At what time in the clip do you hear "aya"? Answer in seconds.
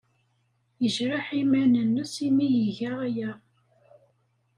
3.07-3.31